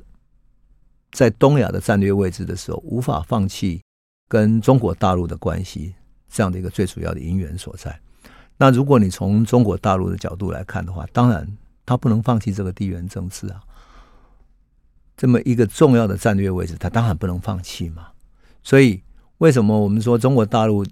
[1.13, 3.81] 在东亚的战略位置的时候，无法放弃
[4.29, 5.95] 跟中国大陆的关系
[6.29, 7.99] 这样的一个最主要的因缘所在。
[8.57, 11.49] 那如果你从中国大陆的角度来看的话，当然。
[11.89, 13.63] 他不能放弃这个地缘政治啊，
[15.17, 18.09] 这么一个重要的战略位置，他当然不能放弃嘛。
[18.65, 19.01] 所以，
[19.39, 20.85] 为什么我们说中国大陆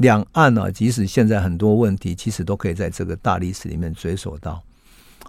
[0.00, 4.62] 两岸呢、即使现在很多问题，其实都可以在这个大历史里面追溯到。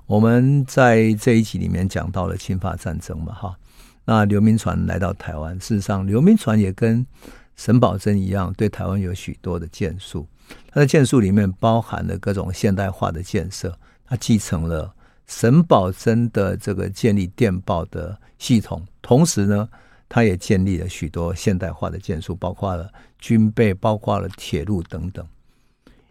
[0.05, 3.53] 我们在这一集里面讲到了侵华战争嘛，哈。
[4.05, 7.05] 那刘铭传来到台湾，事实上，刘铭传也跟
[7.57, 10.25] 沈葆桢一样，对台湾有许多的建树。
[10.71, 13.77] 他的建树里面包含了各种现代化的建设。
[14.05, 14.93] 他继承了
[15.27, 19.67] 沈葆桢的这个建立电报的系统，同时呢，
[20.11, 25.25] 他也建立了许多现代化的建筑，包括了军备，包括了铁路等等。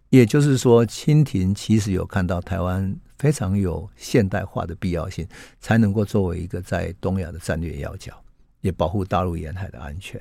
[0.08, 5.28] 也就是说，清廷其实有看到台湾非常有现代化的必要性，
[5.60, 8.18] 才能够作为一个在东亚的战略要角，
[8.62, 10.18] 也保护大陆沿海的安全。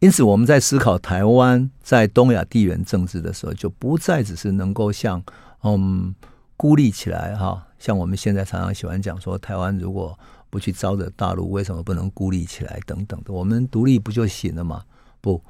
[0.00, 5.22] 因此，我们在思考台湾在东亚地缘政治的时候，就不再只是能够像
[5.64, 6.14] 嗯。
[6.60, 10.18] 孤立起来哈，像我们现在常常喜欢讲说，台湾如果
[10.50, 13.32] 不去招惹大陆，为什么不能孤立起来等等的？
[13.32, 14.84] 我们独立不就行了吗？
[15.20, 15.42] 不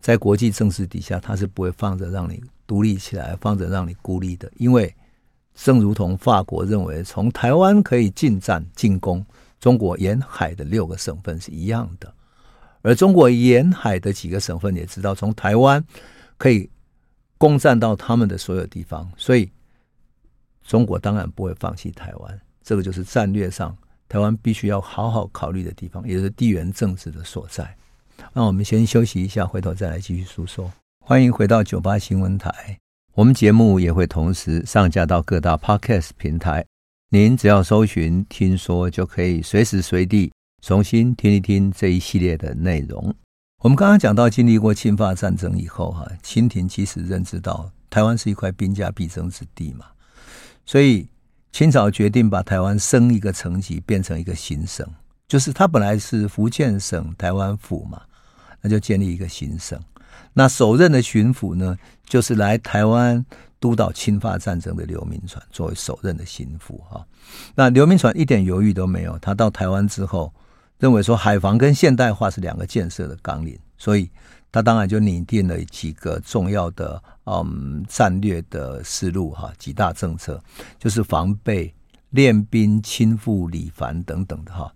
[0.00, 4.50] 在国际政治底下，他是不会放着让你独立起来，放着让你孤立的。
[4.56, 4.94] 因为
[5.54, 9.24] 正如同法国认为，从台湾可以进占进攻
[9.60, 12.12] 中国沿海的六个省份是一样的，
[12.82, 15.84] 而中国沿海的几个省份也知道，从台湾
[16.36, 16.68] 可以
[17.38, 19.50] 攻占到他们的所有地方，所以。
[20.64, 23.76] 中国当然不会放弃台湾，这个就是战略上
[24.12, 27.74] 台湾必须要好好考虑的地方，也就是地缘政治的所在。
[28.34, 30.70] 那我们先休息一下，回头再来继续诉说。
[31.00, 32.78] 欢迎回到九八新闻台，
[33.14, 36.62] 我们节目也会同时上架到各大 Podcast 平台，
[37.08, 43.14] 您只要搜寻“听说”，就可以随时随地重新听一听这一系列的内容。
[43.62, 49.86] 我们刚刚讲到，经历过侵华战争以后，哈，清廷其实认知到台湾是一块兵家必争之地嘛。
[50.66, 51.08] 所以，
[51.52, 54.86] 清朝决定把台湾升一个层级，变成一个行省，
[55.28, 58.00] 就是它本来是福建省台湾府嘛，
[58.62, 59.78] 那就建立一个行省。
[60.32, 63.22] 那首任的巡抚呢，就是来台湾
[63.60, 67.06] 督导侵华战争的刘铭传作为首任的巡抚哈。
[67.54, 70.32] 那刘铭传一点犹豫都没有，他到台湾之后，
[70.78, 74.10] 认为说海防跟现代化是两个建设的纲领，所以。
[74.52, 80.40] 他当然就拟定了几个重要的嗯战略的思路哈，几大政策
[80.78, 81.74] 就是防备、
[82.10, 84.70] 练兵、亲赴理蕃等等的哈。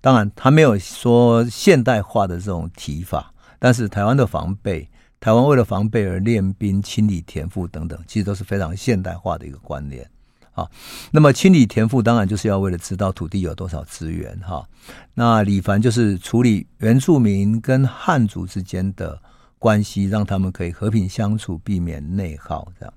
[0.00, 10.08] 当然他没有说现代化的这种提法，但是台湾的防备，台湾为了防备而练兵、亲理田赋等等，其实都是非常现代化的一个观念。
[10.52, 10.68] 啊，
[11.12, 14.68] 那么清理田赋当然就是要为了知道土地有多少资源哈。
[15.14, 19.22] 那李凡就是处理原住民跟汉族之间的
[19.58, 22.92] 关系，让他们可以和平相处，避免内耗这样。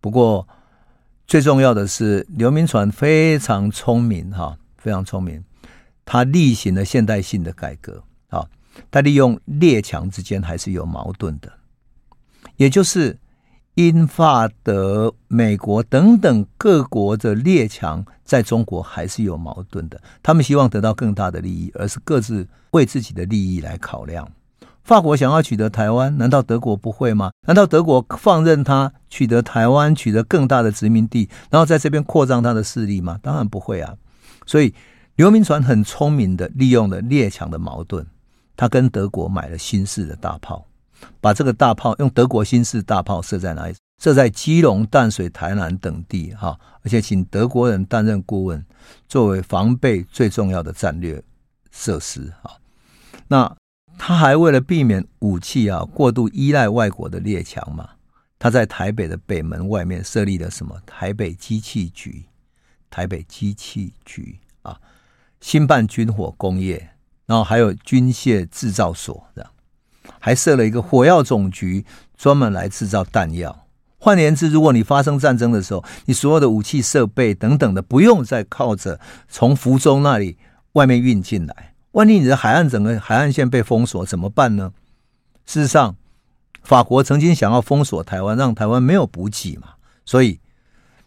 [0.00, 0.46] 不过
[1.26, 5.44] 最重要的是，刘铭传非常聪明哈，非常聪明，
[6.04, 8.44] 他力行了现代性的改革啊。
[8.90, 11.52] 他利用列强之间还是有矛盾的，
[12.56, 13.18] 也就是。
[13.74, 24.30] 英法德美国等等各国的列强在中国还是有矛盾的，他们希望得到更大的利益，而是各自为自己的利益来考量。
[24.84, 27.30] 法国想要取得台湾，难道德国不会吗？
[27.46, 33.18] 难道德国放任他取得台湾，取得更大的殖民地，然后在这边扩张他的势力吗？
[33.22, 33.94] 当然不会啊！
[34.44, 34.74] 所以
[35.16, 38.04] 刘铭传很聪明的利用了列强的矛盾，
[38.56, 40.66] 他跟德国买了新式的大炮。
[41.20, 43.74] 把这个大炮用德国新式大炮设在哪里？
[43.98, 48.64] 设在基隆、淡水、台南等地，哈，而且请德国人担任顾问，
[49.06, 51.22] 作为防备最重要的战略
[51.70, 52.58] 设施，哈。
[53.28, 53.56] 那
[53.96, 57.90] 他还为了避免武器啊过度依赖外国的列强嘛，
[58.40, 62.24] 他在台北的北门外面设立了什么台北机器局、
[62.90, 64.80] 台北机器局啊，
[65.40, 66.90] 兴办军火工业，
[67.26, 69.50] 然后还有军械制造所，这样，
[70.24, 71.84] 还设了一个火药总局，
[72.16, 73.66] 专门来制造弹药。
[73.98, 80.38] 换言之，如果你发生战争的时候，你所有的武器设备等等的，不用再靠着从福州那里
[80.74, 81.74] 外面运进来。
[81.90, 84.72] 万一你的海岸整个海岸线被封锁怎么办呢？
[85.44, 85.96] 事实上，
[86.62, 89.70] 法国曾经想要封锁台湾，让台湾没有补给嘛，
[90.04, 90.38] 所以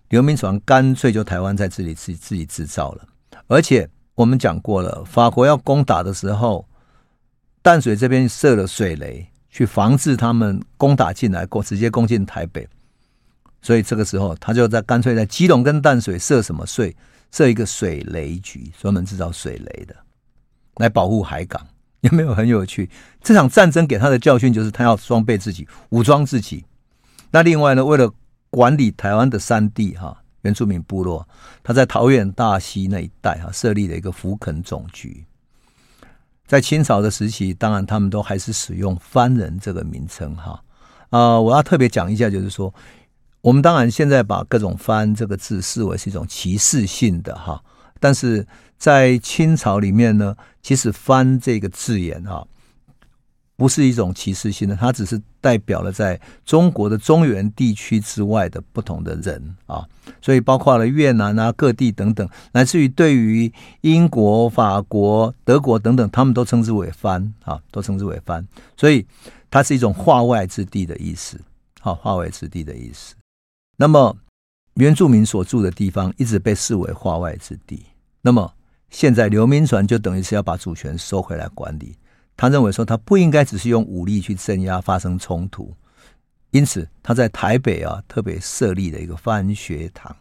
[0.09, 3.07] 刘铭传干脆就台湾在这里自己自己制造了。
[3.47, 6.67] 而且我们讲过了，法国要攻打的时候，
[7.65, 12.67] 淡水这边设了水雷，去防止他们攻打进来，过直接攻进台北。
[13.59, 16.95] 所以这个时候，他就在干脆在基隆跟淡水设什么税？
[17.31, 19.95] 设一个水雷局，专门制造水雷的。
[20.75, 21.59] 来保护海港，
[22.01, 22.87] 有没有很有趣？
[23.23, 26.65] 这场战争给他的教训就是，他要装备自己，武装自己。
[27.31, 28.13] 那另外呢，为了
[28.51, 31.27] 管理台湾的山地哈，原住民部落，
[31.63, 35.25] 他在桃园大溪那一带哈设立了一个福垦总局。
[36.47, 40.61] 在清朝的时期，当然他们都还是使用番人这个名称哈。
[41.09, 42.73] 啊，我要特别讲一下，就是说，
[43.41, 47.63] 我们当然现在把各种番这个字视为是一种歧视性的哈。
[47.99, 48.45] 但是
[48.77, 52.45] 在清朝里面呢，其实“番”这个字眼哈，
[53.55, 59.85] 不是一种歧视性的，它只是代表了在中国的中原地区之外的不同的人啊，
[60.21, 63.51] 所以包括了越南啊、各地等等，乃至于对于
[63.81, 68.45] 英国、法国、德国等等，他们都称之为“藩”啊，都称之为“藩”，
[68.77, 69.05] 所以
[69.49, 71.39] 它是一种化外之地的意思，
[71.79, 73.15] 好，化外之地的意思。
[73.77, 74.17] 那么。
[74.77, 77.81] 原住民所住的地方一直被视为化外之地，
[78.21, 78.53] 那么
[78.89, 81.95] 现在刘铭传就等于是要把主权收回来管理。
[82.37, 85.73] 他认为说他不应该只是用武力去镇压发生冲突，
[86.51, 90.15] 因此他在台北啊特别设立了一个番学堂，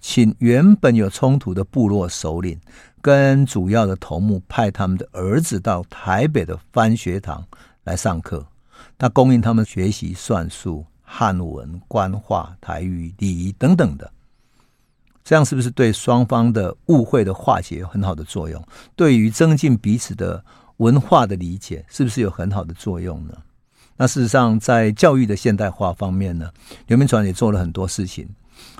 [0.00, 2.60] 请原本有冲突的部落首领
[3.00, 7.44] 跟主要的头目派他们的儿子到台北的番学堂
[7.84, 8.46] 来上课，
[8.96, 10.84] 他供应他们学习算术。
[11.14, 14.10] 汉文、官话、台语、礼仪等等的，
[15.22, 18.64] 这样是不是对双方的误会的化解有很好的作用？
[18.96, 20.42] 对于增进彼此的
[20.82, 23.34] 文化的理解，是不是有很好的作用呢？
[23.96, 26.50] 那事实上，在教育的现代化方面呢，
[26.88, 28.28] 刘铭传也做了很多事情。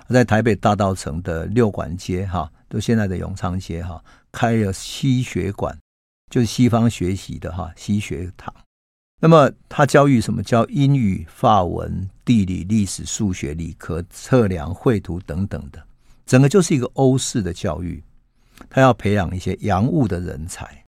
[0.09, 5.79] 在台北大道城的六馆街，哈，就现在的永昌街，哈，开了西学馆，
[6.29, 8.53] 就是西方学习的哈西学堂。
[9.21, 10.43] 那么他教育什么？
[10.43, 15.81] 教英语、法文、地理、历史、数学、理科、测量、绘图等等的，
[16.27, 18.03] 整个就是一个欧式的教育。
[18.69, 20.82] 他要培养一些洋务的人才。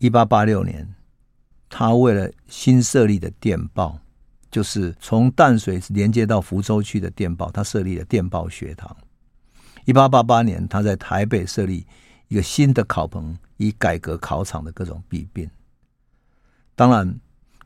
[0.00, 0.94] 一八八六年，
[1.68, 3.98] 他为了新设立的电报，
[4.50, 8.96] 就是从淡水连接到福州去的电报，他设立了电报学堂。
[9.84, 11.86] 一八八八年，他在台北设立
[12.28, 15.48] 一个新的考棚，以改革考场的各种弊病。
[16.74, 17.20] 当然。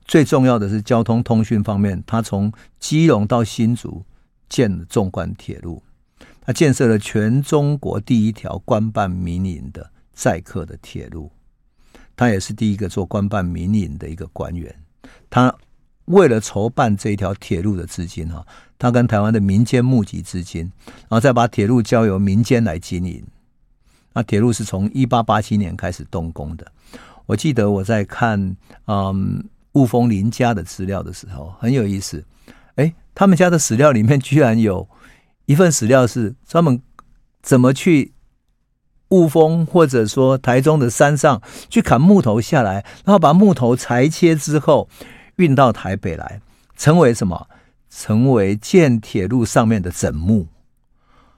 [0.07, 4.05] 最重要的是交通通讯方面，他从基隆到新竹
[4.51, 5.82] 建了纵贯铁路，
[6.43, 11.32] 他建设了全中国第一条官办民营的载客的铁路，
[12.17, 14.75] 他也是第一个做官办民营的一个官员。
[15.31, 15.55] 他
[16.07, 18.47] 为了筹办这一条铁路的资金哈，
[18.79, 23.25] 他跟台湾的民间募集资金，然后再把铁路交由民间来经营。
[24.12, 26.71] 那铁路是从一八八七年开始动工的。
[27.27, 28.57] 我记得我在看，
[28.87, 29.45] 嗯。
[29.75, 32.25] 雾峰林家的资料的时候很有意思，
[32.77, 34.89] 哎，他们家的史料里面居然有
[35.47, 36.81] 一份史料是专门
[37.43, 38.14] 怎么去
[39.15, 41.41] 雾峰或者说台中的山上
[41.71, 44.89] 去砍木头下来，然后把木头裁切之后
[45.37, 46.41] 运到台北来，
[46.77, 47.47] 成为什么？
[47.89, 50.49] 成为建铁路上面的枕木。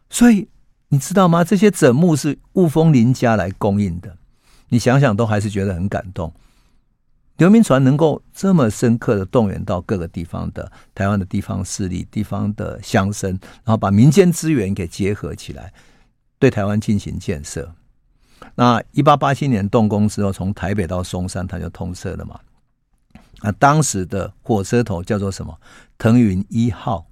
[0.09, 0.49] 所以
[0.89, 1.45] 你知道吗？
[1.45, 4.17] 这些枕木是雾峰林家来供应的。
[4.71, 6.33] 你想想都还是觉得很感动。
[7.37, 15.71] 刘铭传能够这么深刻的动员到各个地方的台湾的地方势力、地方的乡绅，然后把民间资源给结合起来，
[16.39, 17.75] 对台湾进行建设。
[18.55, 22.41] 那一八八七年动工之后，从台北到松山，它就通车了嘛。
[23.43, 25.59] 那当时的火车头叫做什么？
[25.99, 27.07] 腾云一号。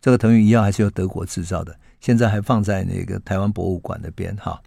[0.00, 4.60] 这个腾云一号还是由德国制造的，现在还放在那个台湾博物馆那边哈。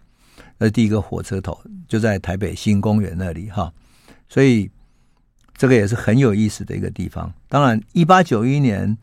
[0.58, 3.72] 那第一个火车头就在台北新公园那里哈，
[4.28, 4.70] 所以。
[5.60, 7.34] 这个也是很有意思的一个地方。
[7.48, 8.96] 当然，一八九一年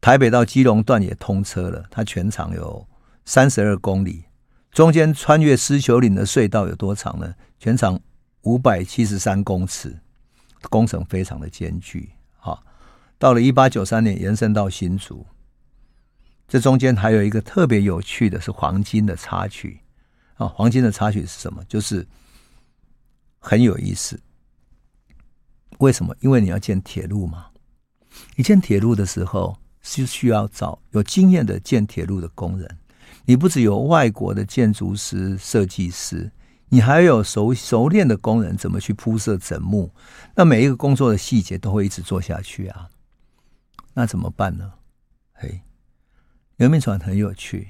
[0.00, 2.84] 台北到基隆段也通车了，它全长有
[3.24, 4.24] 三十二公里，
[4.70, 7.34] 中间穿越狮球岭的隧道有多长呢？
[7.58, 8.00] 全长
[8.42, 10.00] 五百七十三公尺，
[10.68, 12.10] 工程非常的艰巨。
[12.36, 12.60] 哈，
[13.18, 15.26] 到了一八九三年，延伸到新竹，
[16.48, 19.80] 这中间还有一个特别有趣的是黄金的插曲。
[20.34, 21.62] 啊，黄金的插曲是什么？
[21.68, 22.06] 就是
[23.38, 24.20] 很有意思。
[25.78, 26.14] 为什么？
[26.20, 27.46] 因为你要建铁路嘛。
[28.34, 32.78] 你建铁路的时候是需要找有经验的建铁路的工人。
[33.24, 36.32] 你不只有外国的建筑师、设计师，
[36.68, 39.90] 你还有熟熟练的工人，怎么去铺设整木？
[40.34, 42.88] 那每一个工作的细节都会一直做下去啊。
[43.94, 44.72] 那怎么办呢？
[45.34, 45.60] 嘿，
[46.56, 47.68] 刘铭传很有趣，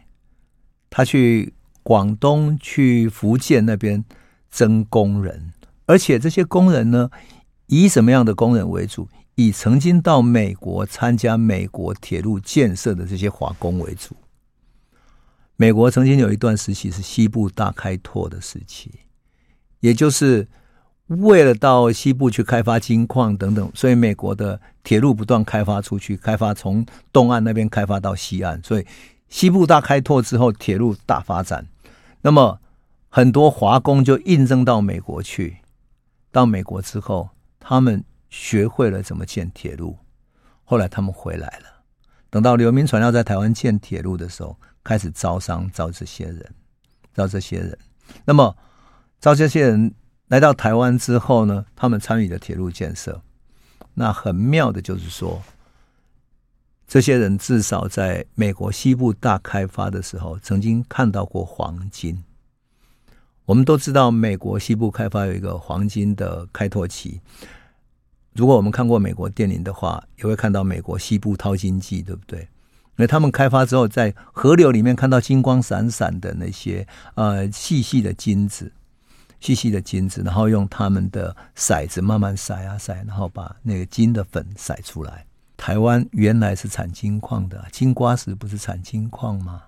[0.89, 4.05] 他去广东、去福建那边
[4.51, 5.53] 征工人，
[5.87, 7.11] 而且这些工人呢，
[7.67, 9.09] 以什么样的工人为主？
[9.35, 14.15] 以曾经到美国参加美国铁路建设的这些华工为主。
[15.63, 18.91] 美国曾经有一段时期是西部大开拓的时期，
[19.79, 20.49] 也就是
[21.07, 28.85] 为了到西部去开发金矿等等，所以美国的铁路不断开发出去，开发从东岸那边开发到西岸，所以
[29.29, 31.69] 西部大开拓之后，铁路大发展。
[32.23, 32.59] 那么
[33.09, 35.59] 很多华工就应征到美国去，
[36.33, 38.03] 到美国之后，他们。
[38.29, 39.99] 学会了怎么建铁路，
[40.65, 41.85] 后来他们回来了。
[42.31, 46.55] 等到刘铭传要在台湾建铁路的时候，开始招商，招这些人，
[47.15, 47.79] 招这些人。
[48.25, 48.57] 那么
[49.21, 49.95] 招这些人
[50.29, 53.23] 来到台湾之后呢，他们参与了铁路建设。
[53.95, 55.43] 那很妙的就是说，
[56.87, 62.25] 这些人至少在美国西部大开发的时候，曾经看到过黄金。
[63.45, 67.21] 我们都知道，美国西部开发有一个黄金的开拓期。
[68.33, 72.49] 如果我们看过美国电影的话，也会看到美国西部淘金记，对不对？
[72.97, 78.73] 那他们开发之后，在河流里面看到金光闪闪的那些呃细细的金子，
[79.41, 85.27] 细细的金子，然后用他们的骰子慢慢筛啊筛，然后把那个金的粉筛出来。
[85.57, 89.63] 台湾原来是产金矿的，金瓜石不是产金矿吗？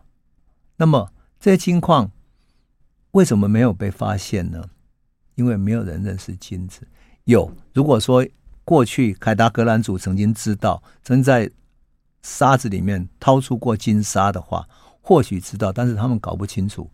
[0.77, 1.11] 那么
[1.41, 2.11] 这些金矿
[3.13, 4.65] 为什么没有被发现呢？
[5.35, 6.87] 因为没有人认识金子。
[7.25, 8.27] 有，如果说。
[8.67, 11.51] 过去凯达格兰族曾经知道，曾在
[12.25, 14.67] 沙子里面掏出过金沙的话，
[15.03, 16.91] 或许知道，但是他们搞不清楚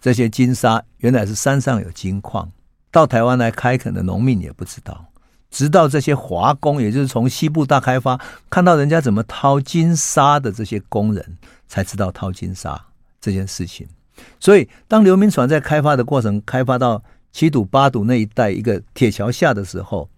[0.00, 2.50] 这些金沙原来是山上有金矿，
[2.90, 5.04] 到台湾来开垦的农民也不知道，
[5.50, 8.18] 直到这些华工，也就是从西部大开发
[8.48, 11.36] 看到人家怎么掏金沙的这些工人，
[11.68, 12.82] 才知道掏金沙
[13.20, 13.86] 这件事情。
[14.40, 20.08] 所以，当刘铭传在开发的过程，开发到七堵八堵那一带一个铁桥下的时候。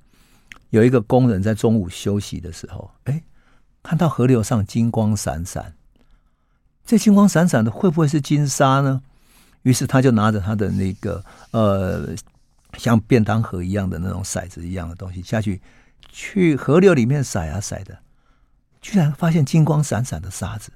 [0.70, 3.22] 有一个工人在中午休息的时候，哎，
[3.84, 5.74] 看到河流上金光闪闪，
[6.84, 9.02] 这金光闪闪的会不会是金沙呢？
[9.62, 11.22] 于是他就拿着他的那个
[11.52, 12.08] 呃，
[12.78, 15.60] 像便当盒一样的那种骰子一样的东西下去，
[16.10, 17.98] 去河流里面骰啊骰的，
[18.80, 20.72] 居然发现金光闪闪的沙子，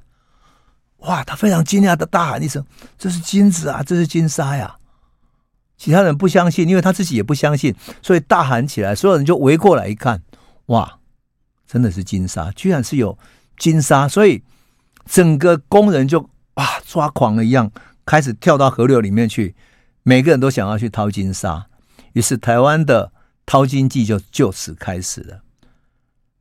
[0.98, 1.24] 哇！
[1.24, 2.64] 他非常惊讶的大喊一声
[2.98, 4.76] ：“这是金子啊，这是金沙呀！”
[5.78, 10.22] 其他人不相信，因为他自己也不相信，所以大喊起来，所有人就围过来一看，
[10.66, 10.97] 哇，
[11.70, 13.16] 真的是金沙，居然是有
[13.58, 14.42] 金沙，所以
[15.04, 17.70] 整个工人就哇抓狂了一样，
[18.06, 19.54] 开始跳到河流里面去，
[20.02, 21.66] 每个人都想要去淘金沙，
[22.14, 23.12] 于是台湾的
[23.44, 25.42] 淘金记就就此开始了。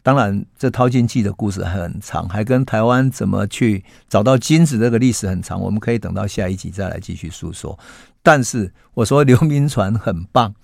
[0.02, 7.78] 当然，这淘金记的故事很长，还跟台湾怎么去找到金子这个历史很长，我们可以等到下一集再来继续诉说。
[8.24, 10.56] 但是我说刘铭传很棒，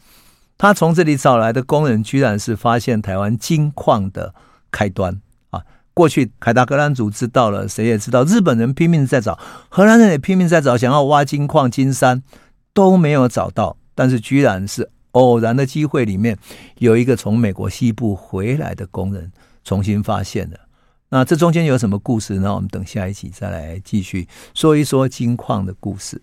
[0.58, 4.34] 他从这里找来的工人，居然是发现台湾金矿的
[4.74, 5.22] 开端
[5.52, 5.62] 啊！
[5.94, 12.24] 过去凯达格兰族知道了，谁也知道，日本人拼命在找，荷兰人也拼命在找，想要挖金矿、金山
[12.74, 14.90] 都没有找到，但是居然是。
[15.14, 16.36] 偶然的机会里面，
[16.80, 19.32] 有一个从美国西部回来的工人
[19.64, 20.58] 重新发现了。
[21.10, 22.56] 那这中间有什么故事呢？
[22.56, 26.20] 我们等下一集再来继续说一说金矿的故事。